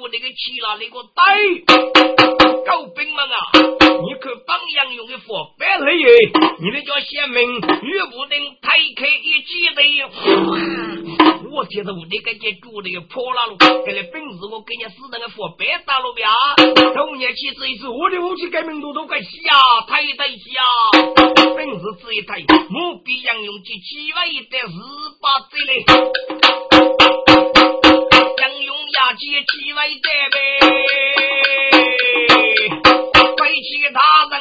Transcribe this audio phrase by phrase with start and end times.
[0.00, 1.20] 我那个起了那个带
[2.64, 3.36] 狗兵们啊！
[4.00, 6.08] 你看榜样用的火白了耶！
[6.58, 7.44] 你那叫贤明，
[7.82, 8.32] 玉不能
[8.62, 9.82] 抬开一记的，
[11.52, 16.32] 我听到我那个姐住的破了路，给了本事我给你死那个火白打了呀！
[16.94, 19.28] 童年起这一次，我的武器革命都都快下
[19.86, 20.64] 抬得下，
[21.54, 22.40] 本事这一抬，
[22.70, 24.72] 目必杨用及几万一代十
[25.20, 26.39] 八岁嘞。
[29.14, 30.38] 接几位在呗，
[33.36, 34.00] 背起大
[34.30, 34.40] 人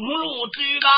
[0.00, 0.88] 母路走吧，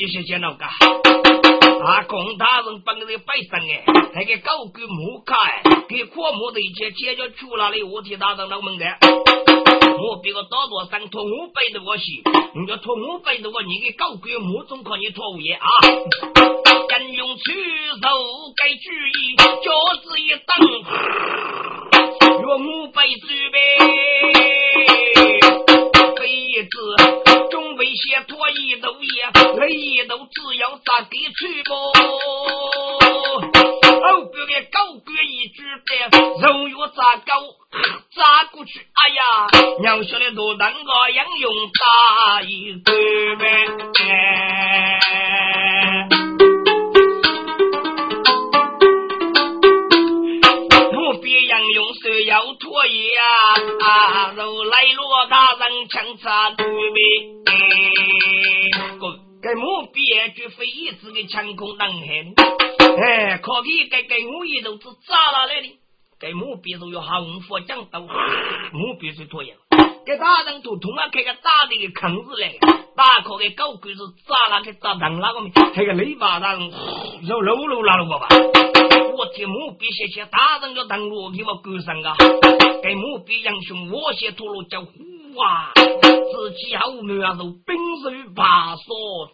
[0.00, 3.84] 的是见到个，啊，公大人帮个百姓哎，
[4.14, 8.86] 那个高官木卡哎，给阔木的一切解决出来了，我替大人老门的。
[10.00, 15.68] 我别个到多上托五百多个钱，你要托五百多个，你给搞鬼母总可以托五爷啊！
[16.88, 18.08] 人用出手
[18.56, 18.90] 该注
[19.20, 19.70] 意，脚
[20.02, 20.48] 趾一蹬，
[22.40, 23.58] 用五百准备，
[27.94, 29.22] 些托一斗也，
[29.58, 31.70] 来一斗只要咋给出不？
[34.00, 37.30] 后边的高官一举的，肉月砸高
[38.14, 39.20] 砸过去，哎呀，
[39.80, 42.92] 娘晓得多当个杨勇打一个
[43.36, 43.44] 呗。
[50.92, 56.50] 我别杨勇是要脱衣啊，肉来罗大人枪插
[61.30, 62.34] 强攻难害，
[63.00, 65.78] 哎，可以给给我一头子扎了来的，
[66.18, 69.56] 给我别说有红佛讲道，莫别是拖延，
[70.04, 72.52] 给大人都同啊开个大的坑子来，
[72.96, 76.58] 大可给狗鬼是扎了给扎当那个面，开个雷巴上
[77.22, 78.26] 肉露露拉了我吧，
[79.16, 82.16] 我听莫别些些大人要当罗给我狗上啊，
[82.82, 84.84] 该莫别英雄我先脱了叫。
[85.36, 85.72] 哇！
[85.76, 89.30] 自己后面啊，是冰水爬索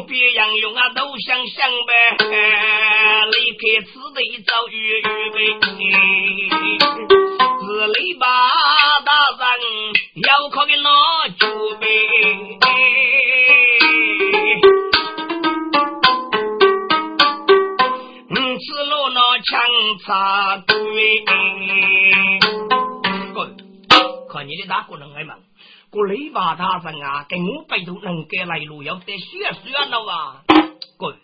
[0.00, 2.16] 别样用啊，都想想呗。
[3.32, 5.02] 离开此地遭遇
[5.32, 5.38] 呗，
[7.66, 8.20] 是篱笆
[9.04, 9.10] 大
[9.56, 9.62] 人
[10.22, 10.88] 要靠的那
[11.38, 11.44] 酒
[11.80, 11.84] 呗。
[19.44, 19.60] 强
[20.04, 20.74] 插队，
[24.32, 25.38] 看你的大哥能挨忙，
[25.90, 30.42] 过雷把大人啊，跟我背头能给来路，要得血算了啊！
[30.98, 31.16] 滚！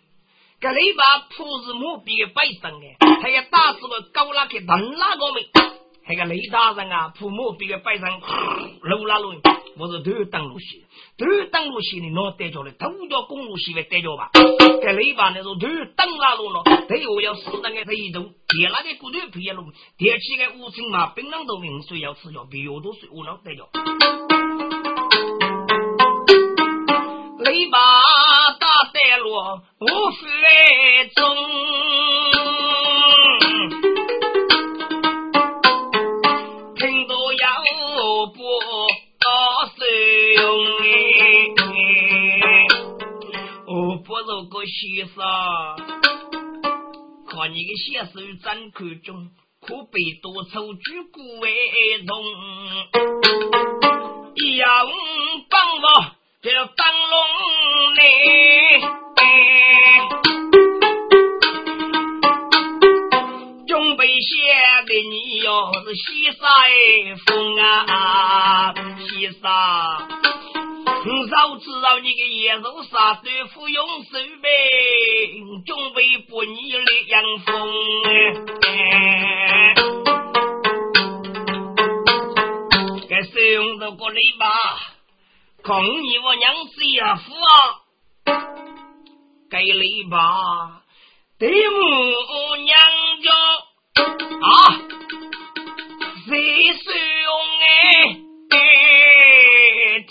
[0.60, 5.48] 这雷把铺是莫比的百姓哎，他要打死我高拉去等那个没？
[6.08, 8.06] 那个雷大人啊，铺目标的百姓，
[8.82, 9.34] 路拉路。
[9.78, 10.80] 我是头等路线，
[11.16, 14.30] 头等路线你拿带着的，头条公路线会带着吧？
[14.82, 19.64] 在雷把那种头等拉路了，对我要死那个这一头，第那个骨头皮路，
[19.96, 23.66] 第七个五层嘛，槟榔都明水要吃药，比药都水我能带着。
[27.44, 27.78] 雷巴
[28.60, 29.30] 大带路
[29.80, 30.28] 无水
[31.14, 31.20] 中，
[36.76, 37.46] 听到要
[38.34, 38.40] 不。
[40.34, 40.40] 用
[43.66, 45.16] 我不如个先生，
[47.28, 49.30] 看你个先生真看重，
[49.60, 51.48] 可被多愁举骨为
[52.06, 52.24] 痛。
[54.58, 54.86] 要
[58.02, 58.10] 龙
[59.16, 59.22] 呢，
[63.66, 64.26] 准备写
[64.88, 66.38] 给你哟是西山
[67.26, 69.42] 风啊，西山。
[71.30, 74.48] 早知道你个野肉杀对付用手呗，
[75.66, 77.50] 准备不你的阳风
[78.62, 79.74] 哎，
[83.08, 84.44] 该使用这个篱笆，
[85.62, 87.81] 抗你我娘子呀夫啊，
[89.50, 90.80] 该篱笆
[91.38, 92.76] 对母娘
[93.22, 93.28] 家
[94.40, 94.50] 啊，
[96.26, 96.84] 谁使
[97.22, 97.30] 用
[97.60, 97.70] 哎？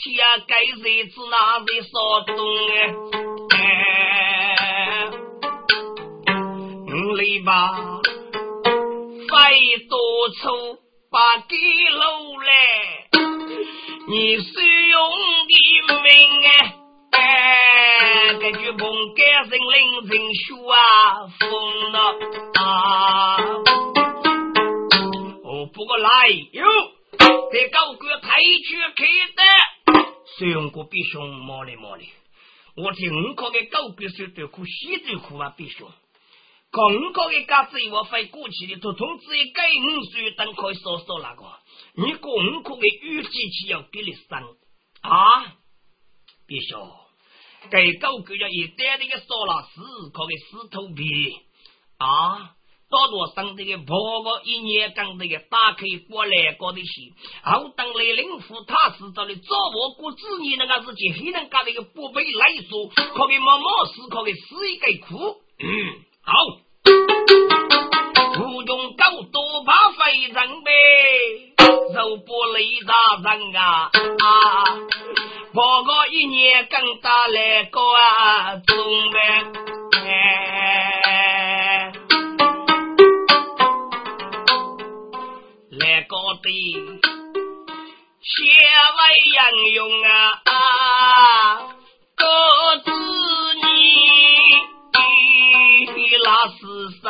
[0.04, 2.36] 天该日子哪日说动
[3.50, 3.56] 哎？
[6.88, 7.52] 五里吧，
[9.30, 9.34] 费
[9.90, 9.96] 多
[10.42, 10.42] 愁
[11.10, 11.56] 把给
[11.92, 12.02] 楼
[12.42, 12.50] 来，
[14.08, 14.50] 你使
[14.88, 15.00] 用
[15.48, 15.52] 的
[16.04, 16.10] 命
[16.48, 16.50] 哎
[17.12, 17.20] 哎，
[18.42, 21.98] 这句梦改人领人说啊，疯了
[22.56, 23.38] 啊！
[25.44, 26.66] 哦，不过来哟，
[27.20, 29.06] 在高官抬举开
[29.36, 29.44] 的。
[30.40, 32.10] 使用过必兄摸哩摸哩，
[32.78, 35.54] 我听五个的高官说的苦，西最苦啊！
[35.56, 35.88] 必兄，
[36.72, 41.44] 讲五个的家子我飞过去的，统统只给五岁等可以说说那个，
[41.94, 44.40] 你讲五个的预计期要比你深
[45.02, 45.46] 啊！
[46.48, 46.92] 必兄，
[47.70, 51.04] 给高官要一点那个说了四个的石头皮
[51.98, 52.56] 啊！
[52.90, 65.38] 多多生这个婆婆一年刚这个打开过来过的戏，后等来领父他是找的做我过子女那个事情，还能干那个不被来说，可以默默死，可以死一个苦。
[65.60, 65.70] 嗯，
[66.22, 66.34] 好，
[68.34, 70.74] 不用搞多把费人呗，
[71.94, 74.66] 肉不累大人啊啊！
[75.54, 79.18] 婆婆一年更打来个啊，中呗。
[86.42, 86.48] 的
[88.22, 88.32] 切
[88.98, 90.08] 外应用啊，
[92.16, 92.24] 各
[92.86, 92.90] 自
[93.56, 93.64] 你
[96.24, 96.60] 那是
[97.02, 97.08] 啥？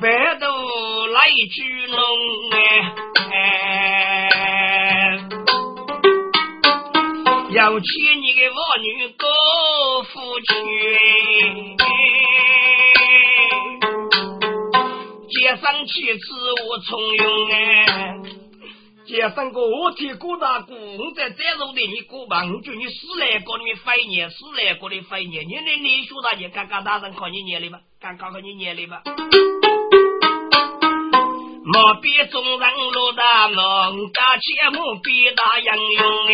[0.00, 0.04] 白
[0.38, 0.44] 都
[1.08, 1.16] 来
[1.52, 1.56] 去
[1.88, 1.98] 弄
[3.32, 3.34] 哎，
[7.56, 7.86] 要娶
[8.16, 9.26] 你的我女高
[10.02, 11.76] 夫婿。
[15.30, 16.34] 街上去此
[16.68, 18.18] 我从容哎，
[19.06, 29.02] 街上个我天哥大哥，我在再肉的你过吧，我叫你死来过你飞年，死来过的飞年，你那你说大爷刚刚大人靠你念的吧，刚刚靠你念的吧。
[31.68, 35.66] 莫比众人落大梦，大且莫比大英
[35.98, 36.32] 勇哎，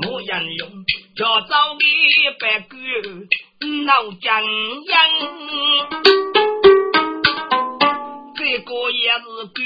[0.00, 0.68] 莫英勇
[1.16, 1.84] 叫早的
[2.38, 2.76] 白狗。
[3.84, 4.96] 闹江洋，
[8.36, 9.20] 这个也是
[9.52, 9.60] 哥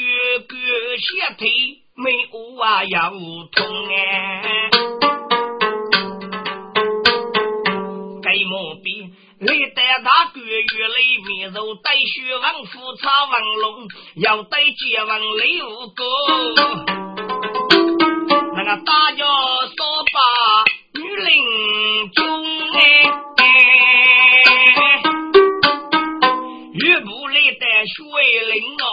[0.48, 0.56] 哥
[0.96, 1.06] 血
[1.38, 1.42] 腿
[1.94, 3.56] 没有啊要痛
[3.88, 4.70] 哎，
[8.22, 8.52] 该毛
[8.82, 10.94] 病，历代大哥越来
[11.28, 13.86] 越肉，带血王府插王龙，
[14.16, 16.04] 要带结王雷武哥，
[18.56, 20.18] 那个大家说把
[21.00, 22.44] 女领中
[22.74, 22.78] 哎。
[26.74, 27.96] 岳不来带水
[28.52, 28.84] 灵哦，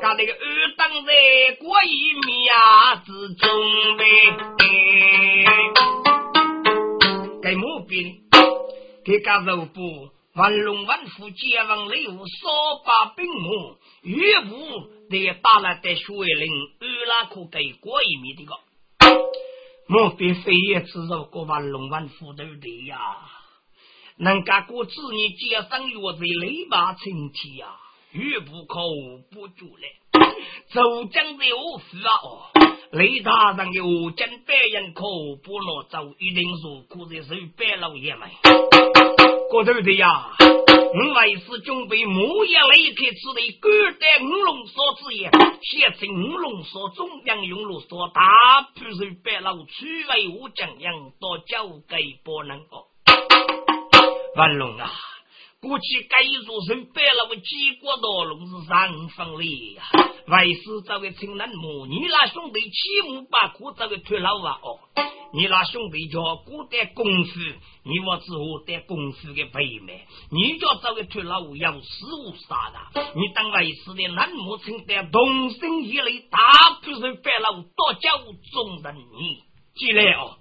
[0.00, 0.38] 他那个二
[0.76, 1.12] 当在
[1.58, 2.54] 过一面
[3.04, 4.04] 之中呗。
[7.42, 8.20] 该毛病，
[9.04, 18.54] 给家肉布万龙万虎结王礼物，扫把兵马，岳不得打了带水灵，二那可给过一面的个，
[19.88, 22.96] 莫非非也知道过万龙万虎对不对呀？
[24.18, 27.74] 能干过子女接上月子雷马成体呀，
[28.12, 28.78] 越不可
[29.32, 29.96] 不住嘞。
[30.72, 32.46] 走将在我府啊哦，
[32.92, 35.02] 雷大人的我将百人可
[35.42, 38.30] 不能走，一定是苦在手百老爷们。
[39.50, 45.28] 过头的呀，我为是准备木叶雷克之类，古代五龙锁之言，
[45.60, 48.22] 写成五龙锁中央用龙锁大，
[48.76, 52.86] 不是白老区为我将样，多交给不能哦。
[54.36, 54.88] 万龙啊，
[55.60, 59.82] 过去该一座城摆了个几国道路是三分里呀。
[60.26, 64.80] 为师这位青南母，你那兄弟七五八苦这个退老啊哦，
[65.34, 67.40] 你那兄弟叫古代功夫，
[67.82, 73.12] 你我只我带功夫的背面，你叫这位退老要死无杀的。
[73.14, 78.18] 你当为师的南母称的同心一类，大不是摆了多叫
[78.52, 79.42] 众人你
[79.74, 80.38] 进来哦。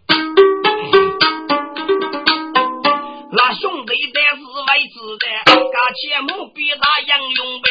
[3.90, 7.66] 背带是妹子的，家节莫比他英勇呗。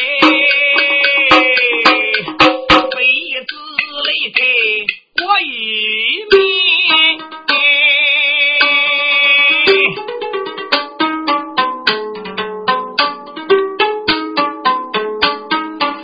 [2.91, 2.99] 辈
[3.47, 3.55] 子
[4.03, 4.37] 累的
[5.15, 5.47] 过一
[6.29, 6.35] 命，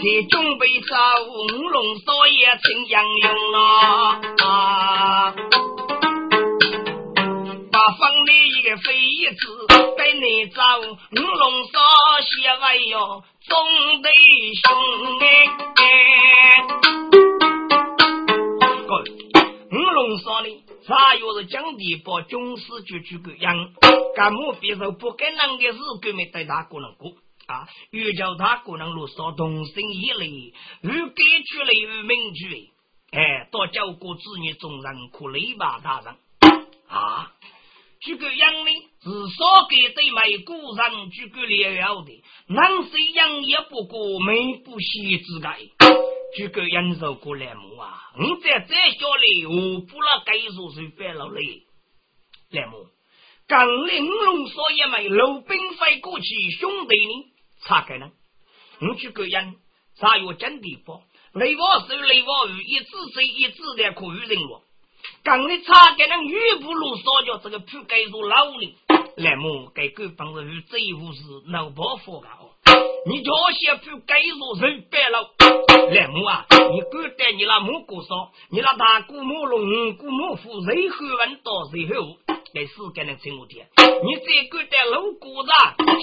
[0.01, 0.95] 你准备找
[1.27, 1.27] 五
[1.67, 3.59] 龙少爷请杨勇啊！
[4.45, 5.35] 啊，
[7.69, 8.81] 把房里一个妃
[9.35, 9.84] 子。
[10.05, 10.85] 给你找，五
[11.15, 11.79] 龙少
[12.21, 14.09] 写完哟，总得
[14.61, 14.71] 兄
[15.19, 15.81] 哎！
[19.71, 20.63] 五龙少呢？
[20.85, 23.73] 啥又是讲地把军事局局个样？
[24.15, 27.11] 干目别说不该那个事，根本对他个人过
[27.47, 27.67] 啊！
[27.89, 30.27] 欲叫他个人落少同心一类，
[30.83, 32.69] 欲改出来欲明句
[33.09, 36.15] 哎，多教过子女众人可累吧大人
[36.89, 37.31] 啊！
[38.05, 38.71] 这个样呢
[39.01, 45.59] 是少给对美古人这个了的，男谁样也不过美不喜之改。
[46.37, 47.97] 这个人受过来么啊？
[48.19, 51.63] 你在这小里，我不了该说是犯了嘞。
[52.51, 52.85] 来么？
[53.47, 57.33] 刚玲珑说也没路兵飞过去，兄弟呢？
[57.63, 58.11] 查开呢？
[58.81, 59.55] 你这个人
[59.97, 61.01] 咋有真地方？
[61.33, 64.61] 雷王手雷王雨，一字水一字的可与人落。
[65.25, 68.75] 刚你查开那雨不如少叫这个铺盖入老里。
[69.17, 69.71] 来么？
[69.73, 72.53] 该个帮着与这一户是老伯父的哦。
[73.07, 75.33] 你这些铺盖入人白了。
[75.89, 76.45] 来母啊！
[76.51, 82.17] 你敢带你那母姑说，你那大姑母龙、姑母虎，谁后问到谁后？
[82.53, 85.49] 在世间的称呼天，你再敢带老姑子，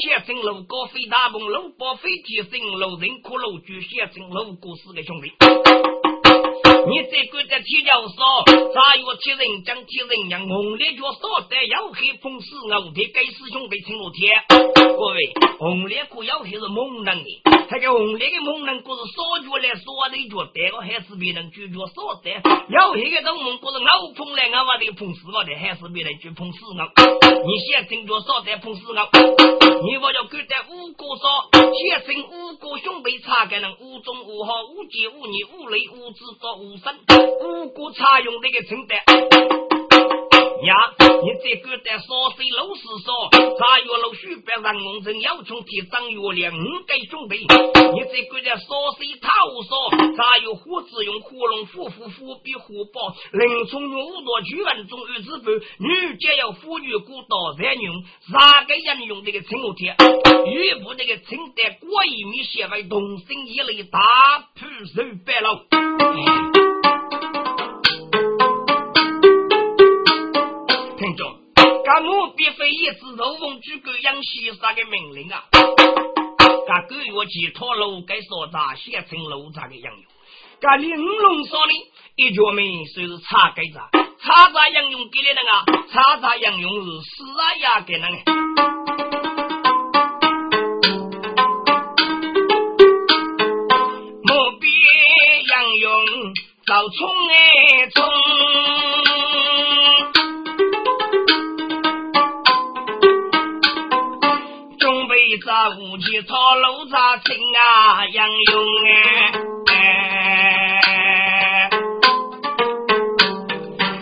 [0.00, 5.32] 写成老高飞大鹏，老宝飞天星，老人苦老猪，写成老姑四个兄弟。
[6.84, 8.18] 你再敢在铁桥说，
[8.74, 14.34] 咋有铁人将铁人让红烈脚少得要黑风死我的该师兄弟称呼天。
[14.48, 17.42] 各位，红烈可要黑是猛人的。
[17.70, 22.30] 他个红脸的猛人，可是少脚来少的脚，带个还是别人举脚少的。
[22.68, 26.82] 要黑个东猛，可是老碰来俺娃的碰死我的，还是别人去碰死我。
[27.46, 28.98] 你先听着少的碰死我，
[29.86, 30.56] 你我要给在
[30.92, 36.94] 五个说，先生五个兄弟查个人无中无好，无奸无女，无雷无知到无神，
[37.40, 39.71] 五个差用那个称的。
[40.62, 47.38] 呀，你这个在烧水老是烧，茶叶老许别让工人要从天上月亮五个兄弟。
[47.92, 49.28] 你这个在烧水讨
[49.66, 59.96] 烧，茶叶火子用火龙火虎火比火爆，林冲用五多巨文中日之辈，女家要妇女古道才用，哪个人用这个青罗天？
[60.46, 63.98] 玉部这个清代国一米写为同心一类大
[64.54, 66.71] 铺手白了。
[72.72, 75.44] 一只肉凤举狗养西沙的命令啊！
[76.68, 80.04] 俺狗月去托楼该所杂写成楼杂的养用。
[80.62, 81.72] 俺玲珑说的
[82.16, 82.64] 一脚门
[82.94, 83.78] 就是茶盖子，
[84.22, 88.16] 茶杂养用给的那个茶杂养用是四啊呀给那个。
[94.22, 94.66] 莫必
[95.50, 95.92] 养用
[96.66, 99.21] 早冲哎冲。
[105.38, 105.46] 这
[105.78, 108.64] 武器操路咋轻啊，杨勇
[109.66, 109.70] 哎！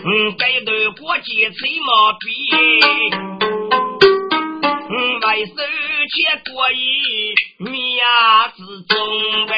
[0.03, 2.25] 嗯，这段国际吹毛笔，
[4.89, 6.17] 嗯，外手接
[6.51, 6.75] 过一
[7.59, 8.03] 米呀
[8.49, 8.97] 之中
[9.47, 9.51] 呗。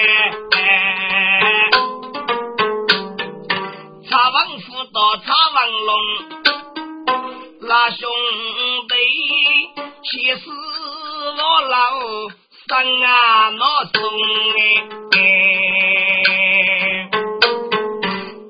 [4.09, 5.23] 茶王府到茶
[5.55, 5.91] 王龙，
[7.61, 8.01] 拉兄
[10.03, 10.41] 其实。
[11.35, 11.75] 我老
[12.67, 13.95] 生啊，老送
[15.11, 15.17] 哎，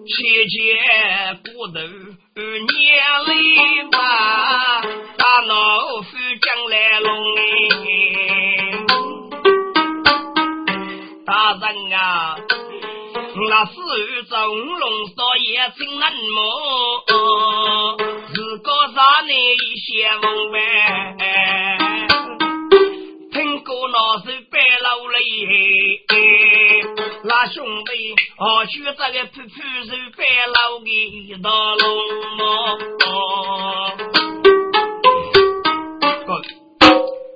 [0.06, 0.12] 切
[0.50, 0.52] 切
[1.44, 2.74] 骨头年
[3.28, 3.30] 里
[3.92, 3.94] 把
[5.18, 5.52] 大脑
[6.02, 6.08] 夫
[6.42, 7.40] 将来弄哎，
[11.26, 12.02] 大人啊，
[13.50, 13.82] 那时候
[14.30, 14.32] 中
[14.80, 16.38] 龙少爷真难摸，
[18.64, 20.58] 如果让你一些问呗。
[23.92, 25.18] 老手白老嘞，
[27.26, 29.48] 那兄弟，我去这个铺铺
[29.86, 31.84] 手白老的大龙
[32.38, 32.42] 么？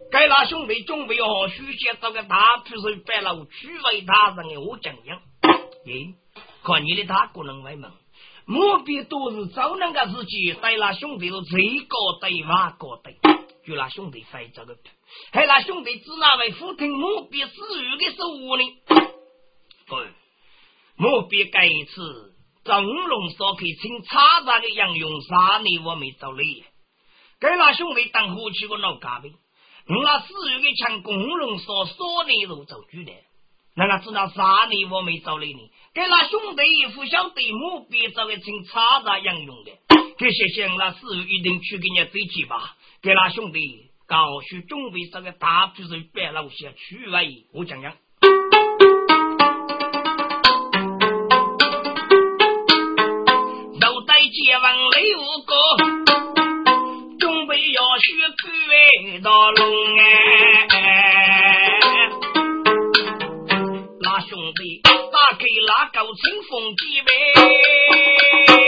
[0.09, 5.21] 该那兄弟准备好书写这个大铺手白老去为大人的我讲讲。
[5.85, 6.13] 咦，
[6.63, 7.91] 看你的大个人为门，
[8.49, 13.17] 莫比都是找那个自己带那兄弟都最高对瓦高对，
[13.65, 14.77] 就那兄弟飞这个。
[15.33, 18.23] 还那兄弟指那位父亲目别死于的手
[18.55, 19.03] 呢？
[19.89, 20.07] 对，
[20.95, 26.63] 目别该一次张龙所可以请茶茶的杨勇杀你，我没找你。
[27.41, 33.23] 该那兄弟当火去个老咖啡，我那死于的抢公龙所说的路走出来。
[33.77, 34.85] 那个知道啥呢？
[34.89, 35.71] 我没找来呢。
[35.93, 36.63] 给那兄弟
[36.95, 39.71] 不晓得目标，找个请查查杨用的。
[40.17, 40.97] 这些钱那事
[41.29, 42.75] 一定去给你追去吧。
[43.03, 43.59] 给那兄弟
[44.07, 47.93] 告诉准备这个大批人别老些去外，我讲讲。
[53.79, 55.53] 都带结完六个，
[57.19, 58.05] 准备要去
[58.41, 61.06] 追到龙哎。
[64.47, 68.66] 那兄弟打开那高清风机呗，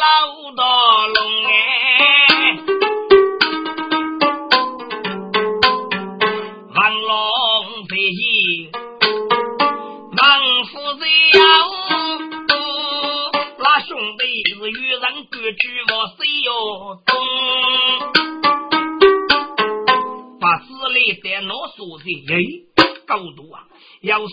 [0.00, 0.04] 老
[0.56, 0.62] 大
[1.08, 1.52] 龙哎。
[6.74, 7.10] 王龙
[7.86, 8.20] 飞起，
[10.16, 10.18] 王
[10.64, 11.00] 夫子
[11.34, 11.38] 要。
[13.58, 14.20] 那兄弟
[14.54, 15.60] 是与人各去
[15.92, 16.48] 我谁要
[17.04, 17.08] 懂？
[20.40, 20.64] 把子
[20.94, 22.34] 里在那说的，哎，
[23.06, 23.68] 高度啊，
[24.02, 24.24] 要烧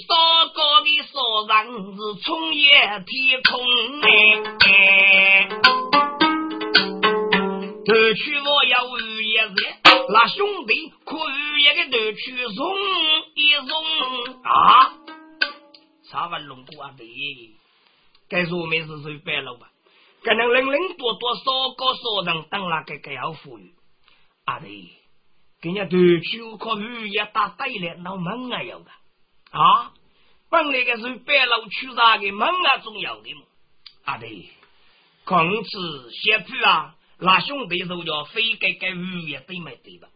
[0.56, 1.58] 高的烧人
[1.94, 2.72] 是冲夜
[3.06, 3.60] 天空
[4.02, 4.08] 哎。
[7.86, 9.76] 头去我要遇一日，
[10.14, 12.76] 那兄弟可遇一个头去送
[13.36, 13.70] 一送
[14.44, 14.94] 啊！
[16.10, 17.06] 查完龙骨啊，对。
[18.30, 19.68] 该说没事随便了吧？
[20.24, 21.42] 可能人人多多少
[21.76, 23.74] 个少人当那个个要富裕，
[24.46, 24.94] 阿弟，
[25.62, 28.86] 给人家头去可雨也打带来闹门啊有的
[29.52, 29.94] 啊！
[30.50, 33.42] 本来个是白老去啥个门啊重要的嘛，
[34.06, 34.50] 啊对，
[35.26, 40.08] 孔子写句啊，那兄弟说叫非给个雨也对没对吧？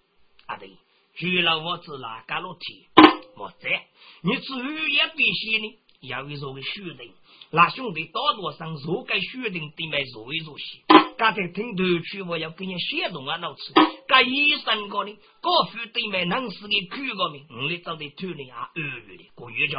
[0.46, 0.72] 啊对，
[1.16, 2.90] 娶了我子那，干了天，
[3.36, 3.88] 莫在，
[4.22, 7.14] 你至于也必须呢，要一做个虚定。
[7.50, 10.80] 那兄弟大多上如该决定对面如一如些，
[11.22, 13.72] 刚才听头去我要给你写动啊老师，
[14.08, 19.78] 该医生讲呢，高夫对面能死的苦个命，你找的团里啊二月的过月家。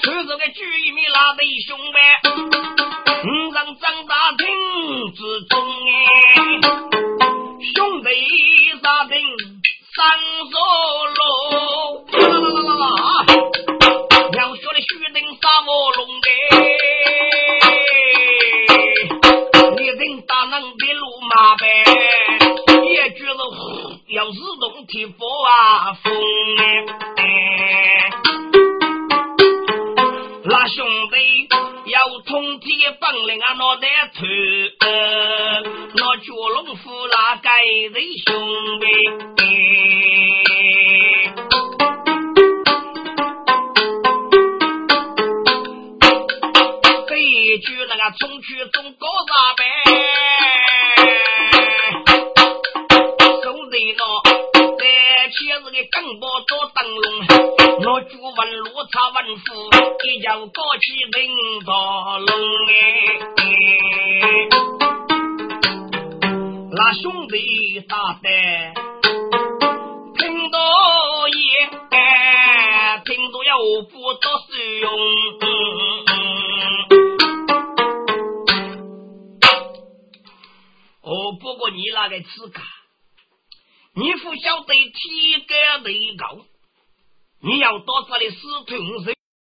[0.00, 1.98] 吃这个居民拉弟兄呗，
[3.24, 4.46] 五让张大厅
[5.12, 5.62] 之中哎，
[7.74, 8.08] 兄弟
[8.82, 9.20] 啥定
[9.94, 10.02] 三
[10.50, 10.58] 座
[11.12, 11.14] 楼。
[15.14, 16.26] 要学的须定杀我龙的，
[19.80, 21.64] 一人大能的路马呗，
[22.92, 23.40] 也觉得
[24.08, 26.12] 要自动提佛啊风
[27.16, 27.22] 哎，
[30.44, 31.48] 那兄弟
[31.92, 34.20] 要通天本领啊，脑袋头，
[35.94, 39.33] 那蛟龙虎那该人兄弟。
[54.04, 54.84] 兄弟喏，在
[55.30, 57.04] 前日的更包做灯笼，
[57.80, 59.44] 我就问路差问夫，
[60.04, 61.18] 一脚高起领
[61.64, 61.70] 导
[62.18, 62.28] 龙
[62.68, 63.42] 哎，
[66.72, 68.26] 那兄弟大胆，
[70.18, 70.58] 听到
[71.28, 71.68] 也，
[73.04, 73.56] 听到要
[73.90, 74.90] 不多使用。
[81.00, 82.60] 哦，不过你那个资格，
[83.96, 85.54] 你不晓得体格
[85.84, 86.44] 最高，
[87.40, 89.14] 你要多少的死屯人。